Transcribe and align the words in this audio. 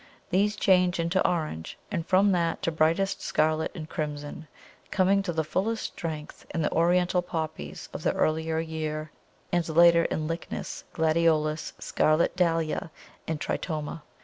These 0.31 0.55
change 0.55 0.99
into 0.99 1.23
orange, 1.27 1.77
and 1.91 2.03
from 2.07 2.31
that 2.31 2.63
to 2.63 2.71
brightest 2.71 3.21
scarlet 3.21 3.71
and 3.75 3.87
crimson, 3.87 4.47
coming 4.89 5.21
to 5.21 5.31
the 5.31 5.43
fullest 5.43 5.83
strength 5.83 6.43
in 6.55 6.63
the 6.63 6.71
Oriental 6.71 7.21
Poppies 7.21 7.87
of 7.93 8.01
the 8.01 8.13
earlier 8.13 8.57
year, 8.57 9.11
and 9.51 9.69
later 9.69 10.05
in 10.05 10.25
Lychnis, 10.25 10.85
Gladiolus, 10.93 11.73
Scarlet 11.77 12.35
Dahlia, 12.35 12.89
and 13.27 13.39
Tritoma. 13.39 14.01